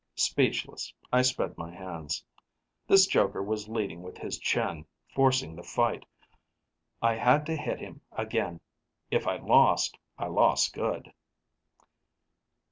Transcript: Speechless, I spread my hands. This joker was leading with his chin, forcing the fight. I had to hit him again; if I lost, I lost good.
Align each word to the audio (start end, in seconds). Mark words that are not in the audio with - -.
Speechless, 0.17 0.91
I 1.13 1.21
spread 1.21 1.59
my 1.59 1.69
hands. 1.71 2.23
This 2.87 3.05
joker 3.05 3.43
was 3.43 3.67
leading 3.69 4.01
with 4.01 4.17
his 4.17 4.39
chin, 4.39 4.85
forcing 5.13 5.55
the 5.55 5.61
fight. 5.61 6.07
I 7.03 7.13
had 7.13 7.45
to 7.45 7.55
hit 7.55 7.77
him 7.77 8.01
again; 8.11 8.61
if 9.11 9.27
I 9.27 9.37
lost, 9.37 9.99
I 10.17 10.25
lost 10.25 10.73
good. 10.73 11.13